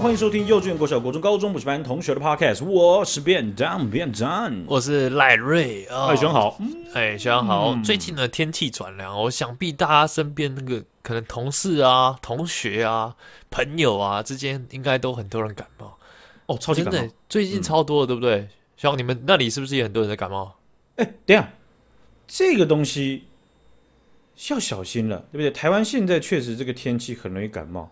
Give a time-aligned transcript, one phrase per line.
[0.00, 2.64] 欢迎收听幼稚园、国小、国中、高中补习班同学的 Podcast。
[2.64, 5.86] 我是便当便当，我是赖瑞。
[5.86, 6.56] 哎，学长好，
[6.94, 7.76] 哎，学长好。
[7.82, 13.16] 最近的天气转凉，我想必大家身边那个可能同事啊、同学啊、
[13.50, 15.98] 朋友啊之间，应该都很多人感冒。
[16.46, 18.42] 哦，超级感冒，最近超多的，对不对？
[18.76, 20.54] 学长，你们那里是不是也很多人在感冒？
[20.94, 21.50] 哎，等一下，
[22.28, 23.24] 这个东西
[24.48, 25.50] 要小心了，对不对？
[25.50, 27.90] 台湾现在确实这个天气很容易感冒。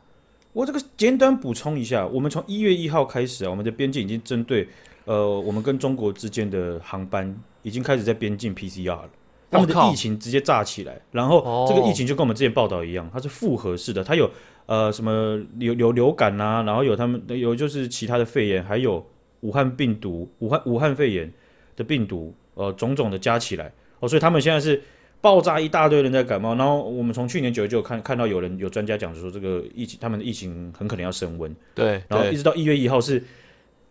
[0.56, 4.66] 我这个简短补充一下，我们从一月一号开始啊，我们的边境已经针对
[5.04, 9.10] 呃，我们跟中国之间的航班已经开始在边境 PCR 了。
[9.50, 14.30] 他们的疫情直接炸起来，然后这个疫情就跟我们之前报道一样，它是复合式的，它有
[14.64, 19.06] 呃什么流流流感啊，然后有他们有就是其他的肺炎，还有
[19.40, 21.30] 武汉病毒、武汉武汉肺炎
[21.76, 24.82] 的病毒，呃种种的加起来哦，所以他们现在是。
[25.20, 31.52] 爆炸一大堆人在感冒，然后我们从去年九月就有看看到有人有专家讲说，这个疫情他们的疫情很可能要升温。
[31.74, 33.22] 对，然后一直到一月一号是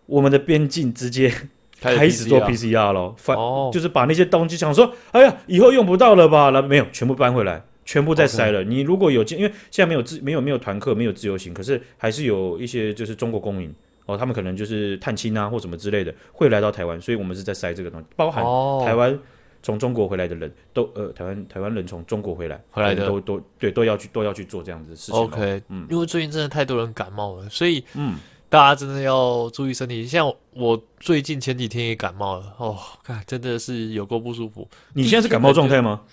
[0.05, 1.33] 我们的边境直接
[1.81, 3.35] 开始做 PCR 了，反
[3.73, 6.51] 就是把那些东西想说，哎呀，以后用不到了吧？
[6.51, 8.63] 那没有，全部搬回来，全部再塞了。
[8.63, 13.73] 你如果有进，因为现在没有自没有没有团客，没有自由行，可是还是有一些就是中国公民
[14.05, 18.41] 哦，他们可能就是探亲啊或什么之类的会来到台湾，所以我们是在塞这个东西，包含
[18.85, 19.19] 台湾。
[19.65, 25.19] 从中国回来的人都呃，台湾台湾人从中国回来回来的都都对都要去都要去做这样子的事情。
[25.19, 28.15] OK，嗯，因为最近真的太多人感冒了，所以嗯，
[28.47, 30.05] 大家真的要注意身体。
[30.05, 34.69] 像我最近前几天也感冒了哦，看真的是有够不舒服。
[34.93, 36.03] 你现在是感冒状态吗？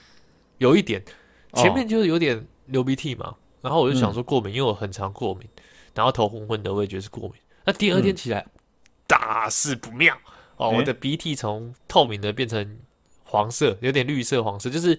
[0.57, 1.05] 有一点，
[1.53, 5.47] 前面就是有点流鼻涕嘛，哦、然后我就想说过敏，嗯、因为我很常过敏，
[5.95, 7.33] 然后头昏昏的，我也觉得是过敏。
[7.67, 8.51] 那第二天起来、嗯、
[9.07, 10.17] 大事不妙
[10.57, 12.79] 哦，欸、我的鼻涕从透明的变成。
[13.33, 14.95] 黄色有点绿色黄色，就是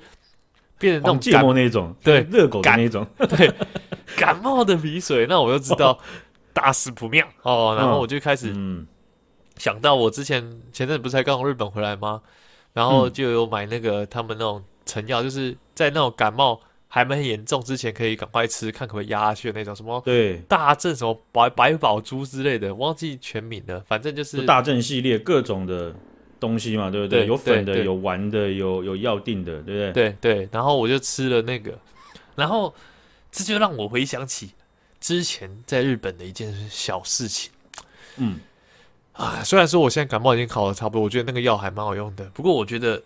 [0.79, 3.53] 变成那种芥末那种，对 热狗的那种， 对
[4.17, 5.99] 感冒的鼻水，那我就知道
[6.51, 7.75] 大事不妙哦。
[7.77, 8.51] 然后我就开始
[9.57, 12.23] 想到我之前前阵不是才刚从日本回来吗？
[12.73, 25.93] 然后就有买那个他们那种成药，就是在那种感冒还没很严重之前，可以赶快吃，看可不可以压下去的那种什么对大正什么白白宝珠之类的，忘记全名了，反正就是大正系列各种的。
[26.43, 27.21] 东西嘛，对不对？
[27.21, 29.93] 对有粉的，有丸的，有有药定的，对不对？
[29.93, 30.49] 对对。
[30.51, 31.79] 然后我就吃了那个，
[32.35, 32.75] 然后
[33.31, 34.51] 这就让我回想起
[34.99, 37.49] 之前在日本的一件小事情。
[38.17, 38.41] 嗯，
[39.13, 42.25] 啊，虽然说我现在感冒已经好了差不多，我觉得那个药还蛮好用的。
[42.33, 43.01] 不过我觉得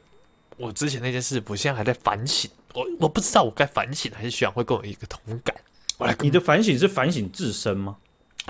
[0.57, 2.49] 我之前那件事，我现在还在反省。
[2.73, 5.55] 我我不知道我该反省还是学长会跟我一个同感。
[5.99, 7.97] 我来，你的反省是反省自身吗？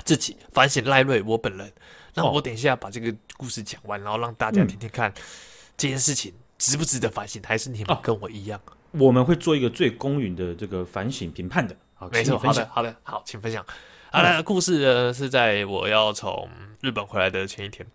[0.04, 1.70] 自己反省赖瑞，我本人。
[2.18, 5.12] 那我等一下把这个故事讲完，然后让大家听听看
[5.76, 8.60] 这件事情值不值得反省，还是你们跟我一样？
[8.92, 11.76] 我们会做一个最公允的这个反省评判的。
[11.94, 13.64] 好，没错，好的，好的，好，请分享。
[14.10, 16.48] 好了，故事呢是在我要从
[16.80, 17.86] 日本回来的前一天。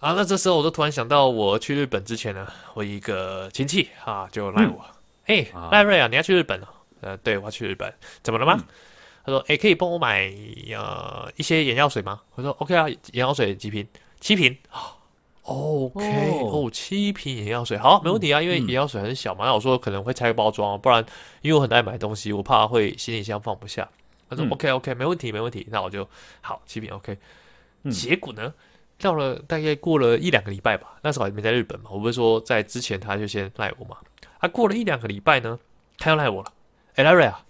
[0.00, 4.84] 啊，那这时候我就突然想到，我去日本之前呢，我一个亲戚啊就赖我，
[5.24, 6.68] 嘿，赖瑞啊，你要去日本了？
[7.00, 7.92] 呃，对，我要去日本，
[8.22, 8.62] 怎么了吗？
[9.28, 10.32] 他说：“哎、欸，可以帮我买
[10.72, 13.86] 呃一些眼药水吗？”我说：“OK 啊，眼药水几瓶？
[14.20, 14.56] 七瓶。
[15.42, 16.00] OK
[16.40, 18.40] 哦，七瓶眼药水，好，没问题啊。
[18.40, 21.04] 因为眼药水很小嘛，那、嗯、我说可能会拆个包装，不然
[21.42, 23.86] 因为我很爱买东西，我怕会行李箱放不下。
[24.30, 26.08] 他说、嗯、：“OK OK，没问题，没问题。”那我就
[26.40, 27.18] 好，七瓶 OK。
[27.90, 28.54] 结果呢，
[28.98, 33.98] 到了大概过了一两个礼拜吧，那时候还没在日本嘛，我不是说在之前他就先赖我嘛。
[34.38, 35.58] 啊，过了一两个礼拜呢，
[35.98, 36.50] 他又赖我了。
[36.94, 37.44] 哎，赖瑞啊。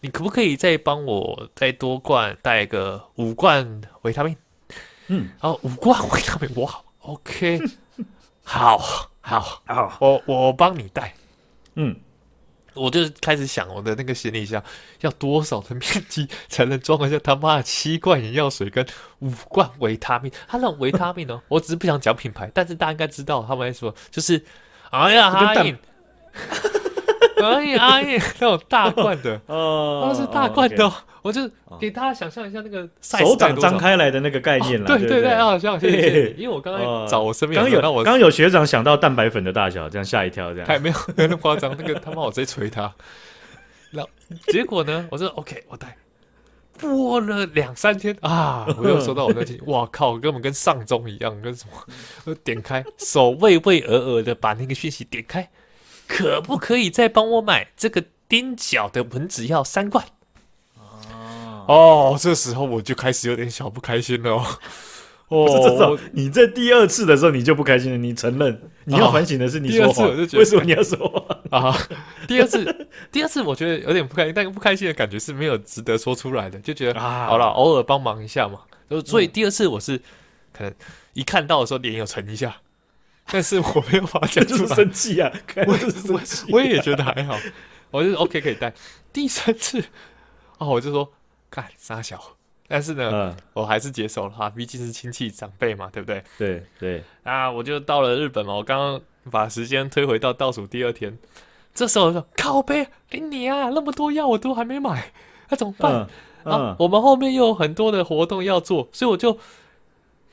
[0.00, 4.36] 你可不可以再帮我再多罐带个五罐维他命？
[5.08, 7.60] 嗯，然后五罐维他命，哇，OK，
[8.44, 8.78] 好，
[9.20, 11.14] 好，好，我我帮你带。
[11.74, 11.96] 嗯，
[12.74, 14.62] 我就开始想我的那个行李箱
[15.00, 18.86] 要多少的面积才能装得下他妈的七罐眼药水跟
[19.20, 20.30] 五罐维他命？
[20.46, 21.40] 他那种维他命呢？
[21.48, 24.44] 我只是不想讲品牌，但是大家应该知道他们在说，就是
[24.90, 25.54] 哎呀，哈
[27.38, 27.48] 印。
[27.54, 30.92] 可以阿姨那种大罐的，哦，那是大罐的，
[31.22, 31.48] 我就
[31.80, 34.86] 给大家想象一下那个手掌张开来的那个概念了。
[34.86, 36.30] 对对对，好像谢谢。
[36.32, 41.74] 因为我刚刚找我身边，刚有刚刚有学长想到蛋白粉的大小，这样吓一跳，这样还没有那么夸张。
[41.78, 42.92] 那个他妈我直接捶他。
[43.90, 44.10] 然后
[44.48, 45.96] 结果呢，我说 OK，我带。
[46.80, 51.72] 过了两三天啊，我又收到我的信，哇靠，根本跟丧钟一样，跟什么？
[52.24, 55.48] 我点开，手畏畏而而的把那个讯息点开。
[56.08, 60.04] 可不可以再帮我买这个丁角的蚊子药三罐？
[61.68, 64.44] 哦，这时候我就开始有点小不开心了哦。
[65.28, 71.78] 哦，你在第二次的时候你就不开心了，你承认你要反省的是你说话，为什么你要说话啊？
[72.26, 78.60] 第二次， 第二次我觉得有点不开心，但不开心的感觉是没有值得说出来的，就觉得啊，好了，偶尔帮忙一下嘛。
[79.04, 80.00] 所以第二次我是
[80.50, 80.72] 可能
[81.12, 82.56] 一看到的时候脸有沉一下，
[83.30, 85.30] 但是我没有办法讲出来，就是生气啊，
[85.66, 85.72] 我
[86.12, 86.20] 我
[86.52, 87.36] 我也觉得还好，
[87.90, 88.72] 我就 OK 可以带。
[89.12, 89.82] 第三次
[90.58, 91.12] 哦，我就说
[91.50, 92.20] 看傻小。
[92.70, 96.22] 但是呢，嗯、我还是接受了哈，毕竟是亲戚长辈嘛，对不对？
[96.36, 98.54] 对对啊，我就到了日本嘛。
[98.54, 101.16] 我刚刚把时间推回到倒数第二天，
[101.74, 105.12] 这时候我说靠北，给你啊，那么多药我都还没买，
[105.48, 105.94] 那、啊、怎么办？
[105.94, 106.08] 嗯
[106.44, 109.38] 嗯、啊，我们后面又有很多的活动要做，所以我就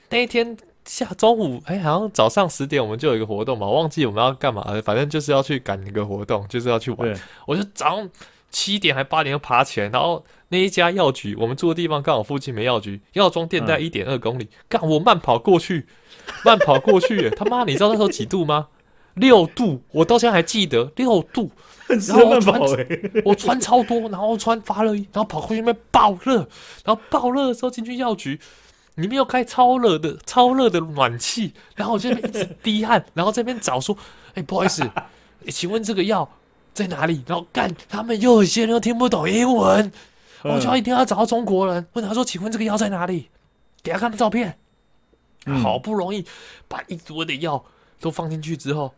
[0.09, 7.13] 那一天下中午，哎，好像早上十点我们就有一个活动嘛，我忘记我们要干嘛了，反正就是要去赶一个活动，就是要去玩。
[7.45, 8.09] 我就早上
[8.49, 10.23] 七点还八点就爬起来，然后。
[10.49, 14.47] 那一家药局，我们住的地方刚好附近没药局，药妆店在一点二公里。
[14.69, 15.87] 干、嗯，我慢跑过去，
[16.45, 18.67] 慢跑过去， 他妈，你知道那时候几度吗？
[19.15, 21.49] 六度，我到现在还记得六度。
[21.89, 22.61] 然后我穿，
[23.25, 26.47] 我穿超多，然后穿发热衣，然后跑过去那边爆热，
[26.85, 28.39] 然后爆热的时候进去药局，
[28.95, 33.95] 里面又开超热的超热的暖气，然后我这边一直滴汗， 然后这边找说，
[34.29, 35.05] 哎、欸，不好意思，欸、
[35.51, 36.29] 请问这个药
[36.73, 37.23] 在哪里？
[37.27, 39.91] 然后干，他们又有些人又听不懂英文。
[40.43, 43.29] 我就要一定要找到中国人，问他说：“请问这个药在哪里？”
[43.81, 44.59] 给他看的照片，
[45.47, 46.23] 嗯、好不容易
[46.67, 47.65] 把一桌的药
[47.99, 48.93] 都放进去之后，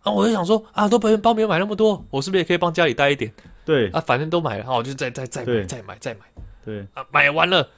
[0.00, 3.30] 啊，我就想说啊，都别人帮别人买那么多，我是不是也可以帮家里带一点？
[3.66, 6.20] 对啊，反正都买了，我就再再再买再买再买。
[6.64, 7.68] 对啊，买完了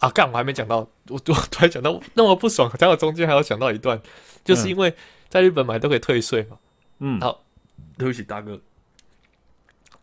[0.00, 4.00] 啊，干我还没讲到，我我突然讲到那么不爽，讲到中间还要讲到一段，
[4.44, 4.92] 就是因为
[5.28, 6.56] 在日本买都可以退税嘛。
[6.98, 7.42] 嗯，好，
[7.96, 8.60] 对不起大哥，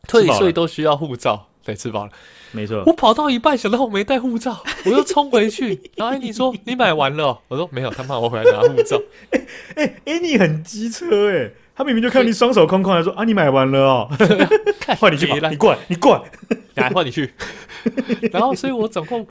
[0.07, 1.47] 退税都需要护照。
[1.63, 2.11] 对，吃饱了，
[2.53, 2.81] 没错。
[2.85, 5.81] 我跑到一半，想到我没带护照，我又冲回去。
[5.97, 8.97] 然后安妮说：“你买完了喔？”我说：“没有。”他骂我回来拿护照。
[9.31, 9.45] 哎
[9.75, 14.09] 哎，安妮很机车哎，他明明就看你双手空空，还说：“啊，你买完了哦。
[14.97, 16.23] ”换你去跑，你过来，你过来，
[16.75, 17.33] 来换你去。
[18.31, 19.27] 然后，所以我总共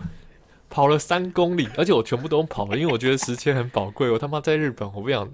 [0.69, 4.11] 跑了三公里，而且我全部都跑了，因为我觉得时间很宝贵。
[4.11, 5.29] 我他妈在日本，我不想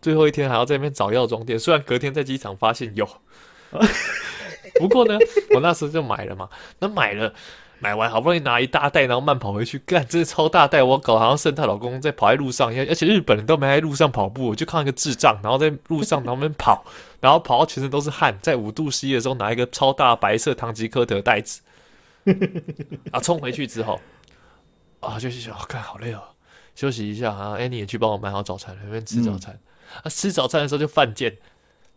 [0.00, 1.58] 最后一天还要在那边找药妆店。
[1.58, 3.08] 虽然隔天在机场发现有。
[4.80, 5.18] 不过呢，
[5.54, 6.48] 我那时候就买了嘛。
[6.78, 7.32] 那买了，
[7.78, 16.84] 买完好不容易拿一大袋，然后慢跑回去，干，这是超大袋，我搞好像圣诞老公在跑在路上，而且日本人都没在路上跑步，我就看一个智障，然后在路上旁边跑，
[17.20, 21.60] 然后跑到全身都是汗，在五度 C 的时候拿一个超大白色唐吉诃德袋子，
[23.10, 24.00] 啊，冲回去之后，
[25.02, 26.22] 啊，就是想，看好累哦，
[26.74, 27.56] 休息一下啊。
[27.56, 29.54] Annie 也去帮我买好早餐，那边吃早餐。
[29.54, 31.36] 嗯、啊，吃早餐的时候就犯贱，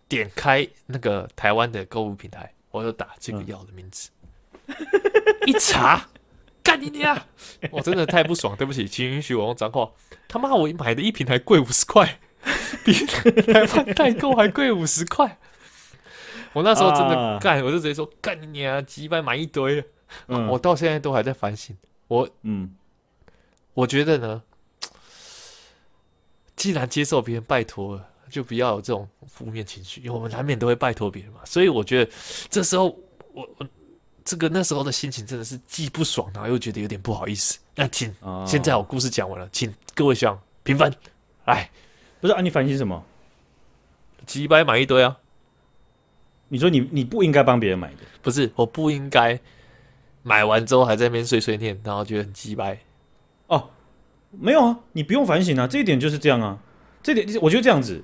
[0.08, 2.52] 点开那个台湾的购物平台。
[2.72, 4.10] 我就打这个药的名字，
[4.68, 4.76] 嗯、
[5.46, 6.10] 一查，
[6.62, 7.18] 干你娘！
[7.72, 9.90] 我真的太不爽，对不起，请允许我用脏话。
[10.28, 12.20] 他妈，我买的一瓶还贵五十块，
[12.84, 15.38] 比 台湾代购还贵五十块。
[16.52, 19.82] 我那时候真的干，啊、我就直接说干你娘，几百买一堆。
[20.28, 21.78] 嗯、我到现在都还在反省。
[22.10, 22.76] 我嗯，
[23.76, 24.42] 我觉得呢，
[26.56, 28.10] 既然接受别人拜托了。
[28.28, 31.40] 就不要有这种负面情绪，因为我们难免都会拜托别人嘛。
[31.46, 32.12] 所以我觉得
[32.50, 32.86] 这时候
[33.34, 33.66] 我我
[34.26, 37.60] 这个那时候的心情真的是既不爽，然后又觉得有点不好意思。
[37.76, 40.92] 那请、哦、现在我故事讲完了，请各位想评分。
[41.46, 41.70] 来，
[42.20, 42.42] 不是啊？
[42.42, 43.02] 你反省什么？
[44.26, 45.18] 几百买一堆啊？
[46.50, 48.02] 你说你你不应该帮别人买的？
[48.22, 49.40] 不是，我不应该
[50.24, 52.78] 买完之后还在那边碎碎念，然后觉得很鸡掰。
[54.36, 56.58] 哦，没有啊，你不用反省啊，这一点就是这样啊。
[57.02, 58.04] 这点我觉得这样子。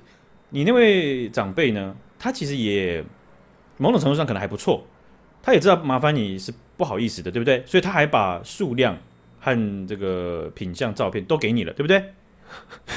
[0.50, 1.96] 你那位长辈呢？
[2.18, 3.02] 他其实也
[3.78, 4.86] 某种程度上可能还不错，
[5.42, 7.64] 他也知道麻烦你是不好意思的，对不对？
[7.66, 8.96] 所以他还把数量
[9.40, 12.04] 和这个品相照片都给你了，对不对？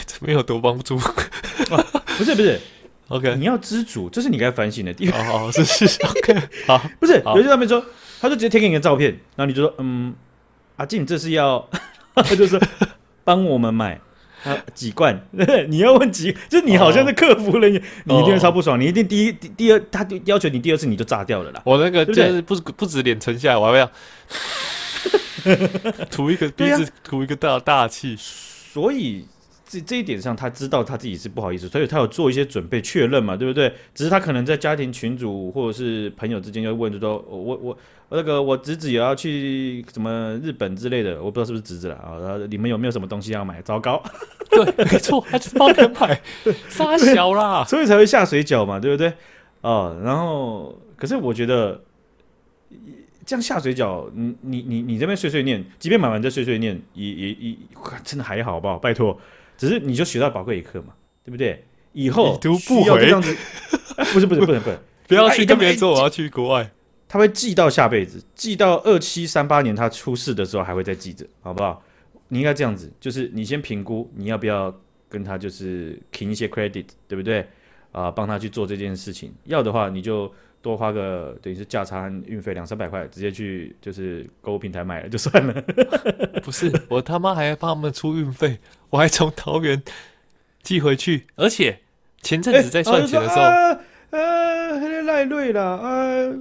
[0.05, 1.15] 这没有多帮助、啊，
[2.17, 2.59] 不是不是
[3.07, 5.23] ，OK，你要知足，这是你该反省的地方。
[5.25, 6.35] 好好，是是， OK，
[6.67, 7.83] 好，不是有些上面说，
[8.19, 10.13] 他就直接贴给你个照片，然后你就说，嗯，
[10.75, 11.67] 阿静，这是要，
[12.15, 12.59] 他就说
[13.25, 13.99] 帮我们买。
[14.43, 15.19] 啊，几罐？
[15.69, 16.31] 你要问几？
[16.47, 18.79] 就你好像是客服人员，哦、你一定会超不爽。
[18.79, 21.59] 你一定第一、第第二，他就要求你第二次你就炸掉了啦。
[21.65, 23.91] 我那个就是不不止脸沉下来，我还要
[26.11, 28.15] 吐一个鼻子，吐一个大大气。
[28.15, 29.25] 所以
[29.67, 33.73] 这这一点上，他知道他自己是不好意思，所以他有做一些准备确认嘛，对不对？
[33.93, 37.77] 只是他可能在家庭群组或者是朋友之间要问，就说我我。
[38.09, 42.15] 那个我侄子也要去什么日本之类的，我不知道是不是侄子了啊。
[42.21, 43.59] 然后你们有没有什么东西要买？
[43.63, 44.01] 糟糕，
[44.47, 46.21] 对，没错，他就是帮人买，
[46.69, 49.11] 傻小啦，所以才会下水饺嘛，对不对？
[49.61, 51.83] 哦，然后可是我觉得
[53.25, 57.57] 这样下水饺，你你你你这边碎碎念，即便买完再碎碎念，也也也
[58.03, 58.77] 真的还好，好不好？
[58.77, 59.19] 拜托，
[59.57, 60.93] 只是你就学到宝贵一课嘛，
[61.23, 61.63] 对不对？
[61.93, 63.35] 以后读不回这样子，
[64.13, 64.79] 不是不是不能不能。
[65.07, 66.69] 不 要去跟别人说我要去国外，
[67.07, 71.81] 他会记到下辈子，记到二七三八年他出事的时候还会再记着，好不好？
[72.27, 74.73] 你应该这样子，就是你先评估你要不要
[75.07, 77.41] 跟他就是凭一些 credit，对不对？
[77.91, 80.29] 啊、呃，帮他去做这件事情，要的话你就
[80.65, 85.53] 多花个等于是价差运费两三百块，直接去就是购物平台买了就算了。
[86.41, 88.57] 不是，我他妈还要帮他们出运费，
[88.89, 89.79] 我还从桃园
[90.63, 91.81] 寄回去，而且
[92.23, 93.79] 前阵子在算钱的时候，欸、
[94.09, 96.33] 呃，那个赖瑞啦，啊，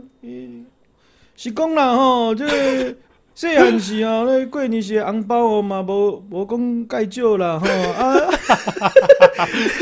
[1.37, 2.97] 是讲啦吼，这个。
[3.35, 8.31] 细汉时啊，那过年时红包哦嘛，无无讲介少啦吼啊，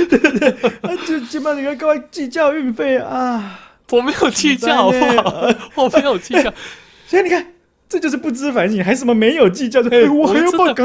[0.08, 5.48] 对对就基本上你跟我计较运费啊，我没有计较好不好？
[5.76, 6.52] 我没有计较，
[7.06, 7.46] 所以你看。
[7.92, 9.82] 这就是不知反省，还什么没有计较？
[9.82, 10.82] 对、我还要帮他，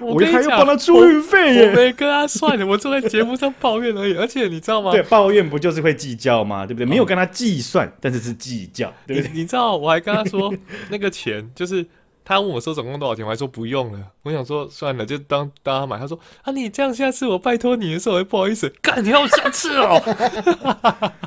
[0.00, 1.68] 我还要帮他出运费耶！
[1.68, 4.14] 我没跟他算的，我坐在节目上抱怨而已。
[4.14, 4.92] 而且你知道吗？
[4.92, 6.64] 对，抱怨不就是会计较吗？
[6.64, 6.86] 对不对？
[6.86, 9.32] 没有跟他计算，但是是计较，对不对？
[9.34, 10.54] 你，你知道，我还跟他说
[10.90, 11.84] 那个钱，就是
[12.26, 14.10] 他问我说总共多少钱，我还说不用了。
[14.24, 15.96] 我想说算了，就当当他买。
[15.96, 20.02] 他说啊，你这样下次我拜托你的时候，我会不好意思，干 你要下次哦。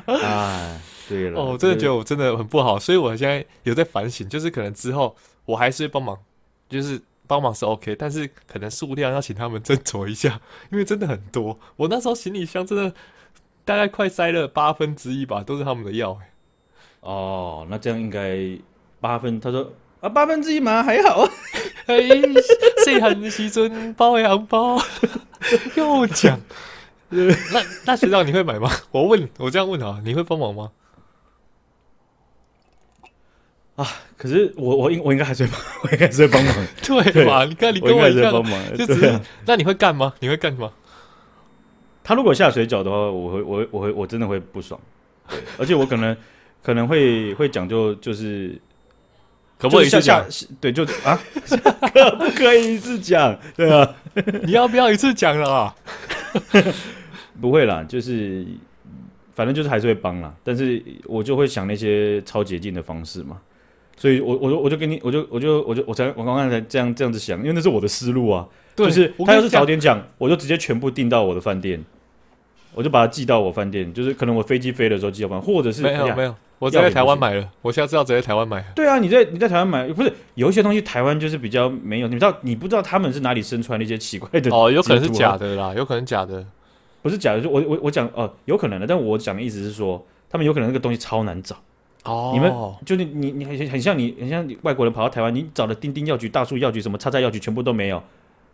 [0.22, 0.80] 啊。
[1.08, 6.16] 对了，哦，我真的觉得我真的很不好，所以我现在有在反省，就是可能之后我还是会帮忙，
[6.68, 10.40] 就是帮忙是 OK，但是可能数量要请他们斟酌一下，
[10.70, 11.58] 因为真的很多。
[11.74, 12.94] 我那时候行李箱真的
[13.64, 16.16] 大概快塞了八分之一吧，都是他们的药。
[17.00, 18.38] 哦，那这样应该
[19.00, 19.40] 八分？
[19.40, 21.28] 他说啊，八分之一嘛还好。
[21.86, 22.08] 嘿，
[22.84, 24.78] 细汉时阵包的红包
[25.76, 26.38] 又讲，
[27.10, 28.70] 那那学长你会买吗？
[28.92, 30.70] 我问我这样问啊，你会帮忙吗？
[33.76, 33.86] 啊！
[34.16, 36.54] 可是我我应我应该还是会帮，我应该还是会帮忙，
[37.12, 37.44] 对吧？
[37.46, 40.12] 你看你跟我一样，帮忙，就只是那你会干吗？
[40.20, 40.70] 你会干什么？
[42.04, 44.78] 他如果下水饺的话，我会我会我会我真的会不爽，
[45.58, 46.16] 而且我可能
[46.62, 48.60] 可能会会讲究就是
[49.60, 50.24] 可不可以一次讲？
[50.60, 51.20] 对，就啊，
[51.92, 53.38] 可不可以一次讲？
[53.54, 53.94] 对啊，
[54.42, 55.74] 你要不要一次讲了啊？
[57.40, 58.44] 不会啦，就是
[59.34, 63.38] 反正就是还是会帮啦，但是我就会想那些超捷径的方式嘛。
[63.96, 68.48] 所以我，我我就我就跟你，我就我就我就我才我刚刚才这样这样子想，因为那是我的思路啊。
[68.74, 71.84] 对就是他要是早点讲，我就直接全部订到我的饭店，
[72.72, 78.62] 我就把它寄到我饭店，就是可能我飞机飞的时候寄到饭，或者是没有、哎、没有，我在台湾买了，我下次要直接台湾买。
[78.76, 86.46] 对啊，你在你在台湾买，不是有一些东西台湾就是比较没有，你知道你不知道他们是哪里生出来那些奇怪的哦，有可能是假的啦，有可能假的，
[87.00, 91.56] 不是假的，就我我我讲哦，有可能的，但我讲的意思是说，他们有可能那个东西超难找。
[92.04, 92.52] 哦，你们
[92.84, 97.96] 就是你你很很像你很像你外国人跑到台湾，你找的丁丁药局、大树药局、什么叉叉药局全部都没有，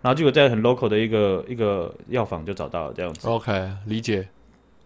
[0.01, 3.29] 然后结果在很 local 的一个一个药房就找到了这样子。
[3.29, 4.29] OK，理解。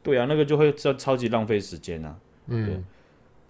[0.03, 2.15] 对啊，那个就会超超级浪费时间啊。
[2.47, 2.83] 嗯。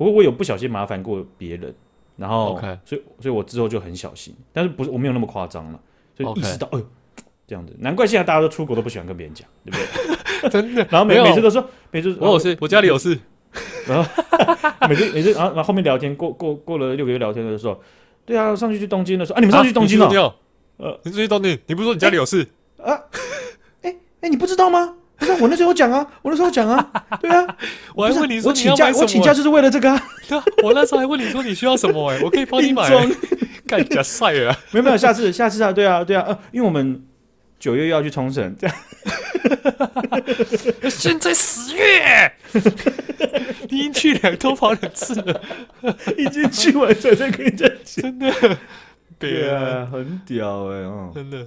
[0.01, 1.75] 不过我有不小心麻烦过别人，
[2.17, 5.81] 然后所以所以我之后就很小心，但是不是我没有那么夸张了，
[6.17, 6.87] 所以意识到哎呦
[7.47, 10.49] 这样子，难怪现在大家都出国都不喜欢跟别人讲，对不对？
[10.49, 10.87] 真的。
[10.91, 13.19] 然后每每次都说，每次我有事，我家里有事。
[13.87, 14.09] 然后
[14.89, 17.79] 每次每次，然后然后后面聊天过过过了六个月聊天的时候，
[18.25, 20.35] 对啊，上去去东京的时候，啊，你们上去东京了？
[20.79, 22.47] 呃，你去东京，你不是说你家里有事
[22.83, 23.05] 啊？
[23.83, 24.97] 哎哎，你不知道吗？
[25.21, 26.91] 不是我那时候讲啊，我那时候讲啊，
[27.23, 27.57] 对啊，
[27.95, 30.03] 我还问你说我请假，我请假就是为了这个啊。
[30.27, 32.11] 对啊，我那时候还问你说你需要什么？
[32.11, 32.91] 哎，我可以 帮你买。
[33.67, 34.57] 干假帅啊！
[34.73, 37.05] 没有没有，下次下次啊，对啊对啊，呃，因为我们
[37.61, 38.77] 九月要去冲绳，这样。
[40.91, 42.33] 现在十月，
[43.69, 45.41] 你已经去两都跑两次了，
[46.19, 48.33] 已经去完才在跟你讲，真的，
[49.21, 51.47] 对啊，很屌哎、欸，哦，真的。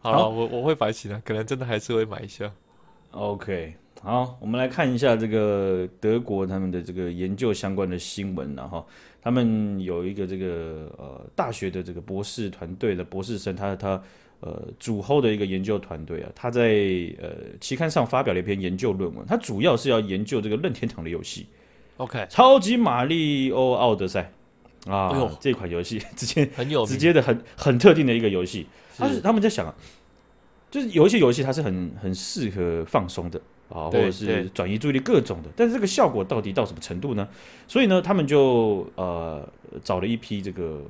[0.00, 2.50] 好了，好我我会摆起来，可能真的还是会买一下。
[3.10, 8.84] OK，好，我们来看一下这个德国他们的这个研究相关的新闻了哈。
[9.22, 14.02] 他们有一个这个呃大学的这个博士团队的博士生，他他。
[14.42, 16.62] 呃，主后的一个研究团队啊，他在
[17.20, 17.28] 呃
[17.60, 21.46] 期刊上发表了一篇研究论文，他主要是要研究这个任天堂的游戏
[21.98, 24.32] ，OK，超级马里奥奥德赛。
[24.86, 29.20] 啊，这款游戏直接很有直接的很很特定的一个游戏，是他是。
[29.20, 29.74] 他们在想啊，
[30.70, 37.28] 就是有一些游戏它是很很适合放松的啊，或者是转移注意力各种的，但是这个效果到底到什么程度呢？
[37.66, 39.46] 所以呢，他们就呃
[39.82, 40.82] 找了一批这个。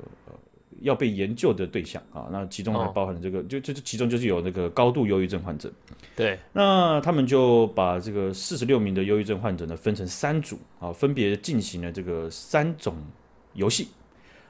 [0.83, 5.71] 要被研究的对象啊，那其中还包含了这个，哦、就就其中就是有那个高度忧郁症患者。
[6.15, 12.95] 对，那他们就把这个四十六名的忧郁症患者呢分成三组啊，分别进行了这个三种
[13.53, 13.89] 游戏。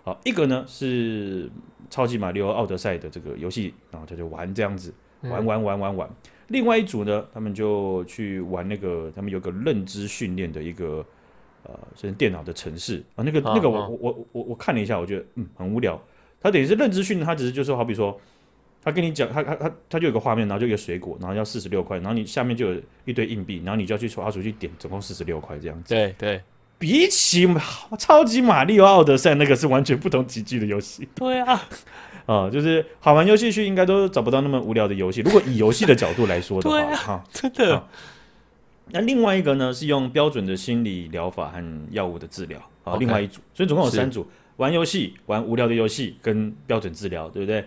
[0.05, 1.51] 好，一个呢是
[1.89, 4.93] 超级马里奥奥德赛的这个游戏，然后他就玩这样子，
[5.29, 6.09] 玩玩玩玩玩。
[6.09, 6.15] 嗯、
[6.47, 11.05] 另外一组呢，他们就去玩那个，他们有个认知训练的一个
[11.63, 16.01] 呃，甚至电脑的城市啊，那个啊那个我啊我我我我看了一下，我觉得嗯很无聊。
[16.41, 18.19] 他等于是认知训练，他只是就是说，好比说，
[18.83, 25.93] 他跟你讲，他他他他就有个画面，然后就一个水果，然后要四十六块，然后你下面就有一堆硬币，然后你就要去滑鼠去点，总共四十六块这样子。
[25.93, 26.41] 对对
[26.81, 27.47] 比起
[27.99, 31.61] 超级马里奥奥德赛那个是完全不同级距的游戏对啊，
[32.25, 35.21] 啊、就是好玩游戏区应该都找不到那么无聊的游戏。
[35.21, 37.23] 如果以游戏的角度来说的话， 对啊哈。
[37.31, 37.89] 真的好
[38.93, 47.61] 那另外一个呢，是用标准的心理疗法和药物的治疗啊另外一组，所以总共有三组：玩游戏、玩无聊的游戏跟标准治疗，对不对？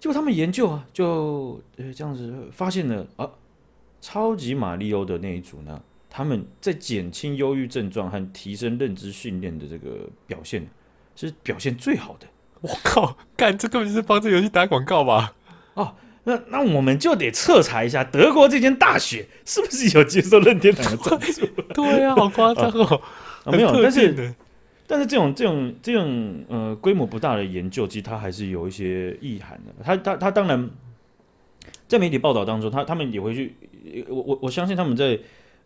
[0.00, 3.30] 结果他们研究啊，就呃这样子发现了啊，
[4.00, 10.66] 超级马里欧的那一组呢，他们在减轻忧郁症状和提升认知训练的这个表现
[11.14, 12.26] 是表现最好的。
[12.60, 15.34] 我靠，干这根本就是帮这游戏打广告吧？
[16.28, 21.46] 那那我们就得彻查一下，德国这间大学是不是有接受任天堂的赞助？
[21.72, 23.00] 对啊，好夸张哦，
[23.44, 24.34] 啊，没有，但是
[24.88, 29.72] 但是这种这种这种呃规模不大的研究，其实它还是有一些意涵的。
[29.84, 30.68] 它它它当然
[31.86, 33.54] 在媒体报道当中，他他们也会去，
[34.08, 35.16] 我我我相信他们在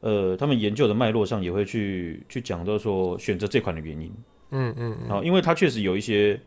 [0.00, 4.12] 呃他们研究的脉络上也会去去讲到说选择这款的原因
[4.50, 6.38] 嗯嗯嗯，啊，因为它确实有一些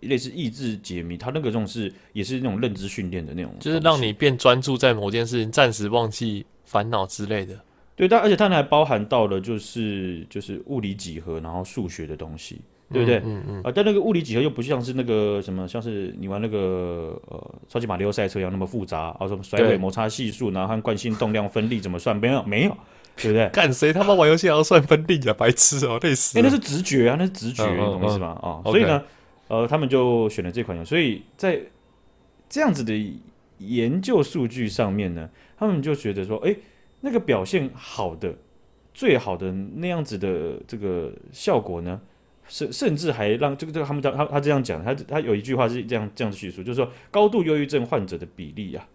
[0.00, 7.58] 类似益智解谜，它那个这种是也是那种认知训练的那种，就是让你变专注在某件事情，暂时忘记烦恼之类的。
[7.96, 12.60] 对，但而且它还包含到了就是就是物理几何，然后数学的东西，
[12.92, 13.16] 对不对？
[13.24, 22.16] 嗯嗯啊，但那个物理几何又不像是那个什么，像是你玩那个呃超级马里奥赛车一样那么复杂，啊，什么甩尾摩擦系数，然后和惯性动量分力怎么算？
[22.16, 22.76] 没有，没有，
[23.20, 23.48] 对不对？
[23.48, 25.34] 干谁他妈玩游戏还要算分力啊？
[25.34, 26.48] 白痴哦、累死哎、了！
[26.48, 28.28] 那是直觉啊，那是直觉，你懂我意思吗？
[28.40, 29.02] 啊、所以呢，
[29.48, 31.60] 呃，他们就选了这款药，所以在
[32.48, 32.94] 这样子的
[33.58, 36.54] 研究数据上面呢，他们就觉得说，哎、
[37.00, 38.34] 那个表现好的、
[38.94, 42.00] 最好的那样子的这个效果呢，
[42.46, 48.86] 甚甚至还让这个这个他们他他他这样讲，他他有一句话是这样这样叙述，就是说高度忧郁症患者的比例啊，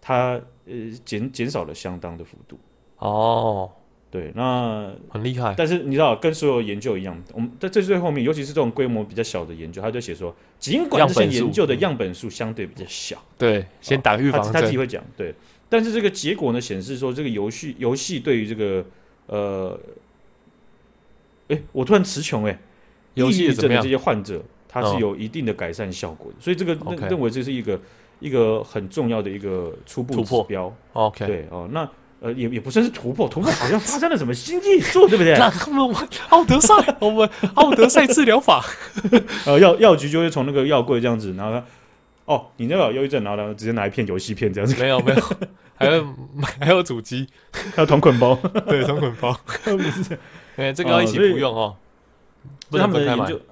[0.00, 2.58] 他呃减减少了相当的幅度。
[2.98, 3.70] 哦，
[4.10, 5.54] 对，那很厉害。
[5.56, 14.52] 但是你知道，跟所有研究一样，我们在最最后面，尤其是这种规模比较小的研究，他就写说，尽管这些研究的样本数相对比较小，对，先打个预他防针。
[14.54, 15.34] 他自己会讲，对，
[15.68, 18.82] 但是这个结果呢，显示说这个游戏游戏对于这个
[19.26, 19.78] 呃，
[21.48, 22.58] 哎，我突然词穷哎，
[23.12, 24.96] 游戏症的这些患者，他是哦。
[24.98, 27.78] 有一定的改善效果的，所以这个认认为这是一个
[28.20, 31.86] 一个很重要的一个初步指标，OK，对哦，那
[32.20, 35.36] 呃也也不算是突破，突破好像发生了什么新技术，对不对？
[35.38, 38.64] 那他们玩奥德赛，我们奥德赛治疗法。
[39.46, 41.64] 呃，药药局就会从那个药柜这样子，然后他
[42.24, 45.22] 哦，你那个有忧郁症，然后呢直接拿一片游戏片这样子，没有没有，
[45.76, 46.14] 还有
[46.60, 47.26] 还有主机，
[47.74, 48.34] 还有同捆包，
[48.66, 49.38] 对，同捆包。
[49.64, 50.18] 不是
[50.56, 51.76] 哎，这个要一起服用哦，
[52.68, 53.16] 不所以他能分开买。
[53.16, 53.44] 们的研究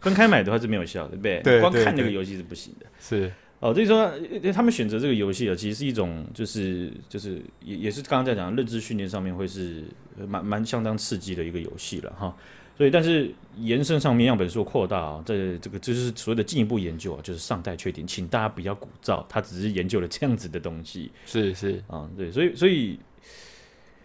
[0.00, 1.40] 分开买的话是没有效的，对不对？
[1.42, 2.86] 对对光看那个游戏是不行的。
[3.00, 4.02] 是，哦，所以说
[4.42, 9.84] 呃他们选择这个游戏啊，其实是一种就是就是也也是刚刚在讲认知训练上面会是
[10.18, 12.36] 呃蛮蛮相当刺激的一个游戏了哈。
[12.76, 21.10] 所以但是延伸上面样本数扩大啊，这这个就是所谓的进一步研究啊，就是尚待确定，请大家不要鼓噪，他只是研究了这样子的东西。
[21.26, 22.96] 是是，啊，对，所以所以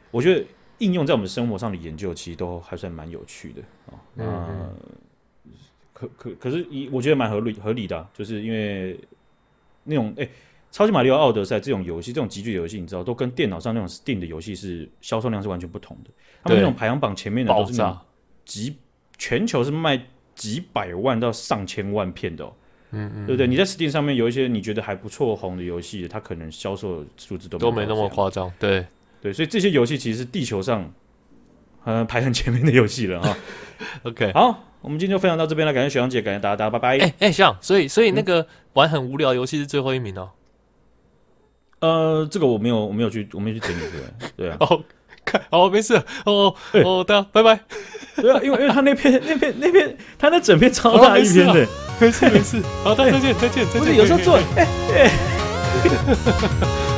[0.09, 0.43] 我觉得
[0.79, 3.93] 应用在我们生活上的研究，其实都还算蛮有趣的啊。
[4.15, 4.75] 那、嗯
[5.93, 8.99] 可可可是以我觉得蛮合理合理的啊、就是因为
[9.83, 10.27] 那种哎、
[10.71, 16.09] 超级马里奥奥德赛这种游戏，这种集具游戏，你知道，都跟电脑上那种 Steam 的游戏是销售量是完全不同的。
[16.43, 17.81] 他们那种排行榜前面的都是。
[18.45, 18.75] 几
[19.17, 20.01] 全球是卖
[20.35, 22.53] 几百万到上千万片的哦。
[22.91, 23.47] 嗯嗯，对不对？
[23.47, 28.51] 你在 Steam 上面有一些你觉得还不错红的游戏，它可能销售数字都都没那么夸张。
[28.59, 28.85] 对
[29.21, 30.91] 对，所以这些游戏其实是地球上
[31.85, 33.37] 呃排很前面的游戏了啊。
[34.03, 34.31] OK。
[34.33, 36.97] 好，我们今天就分享到这边了，感谢雪阳姐，感谢大家，大家拜拜。
[36.97, 40.29] 哎哎，像所以所以那个玩很无聊的游戏是最后一名哦。
[41.79, 44.29] 呃，这个我没有，我没有去，我没有去整理出来。
[44.37, 44.81] 对啊，哦，
[45.25, 47.59] 看，哦，没事，哦哎哦，大家拜拜，
[48.15, 51.67] 对啊，因为因为他那篇那篇那篇他那整篇超大一篇的，
[51.99, 53.79] 没事没事，好，大家再见再见再见。
[53.81, 55.11] 不是有时候做哎哎。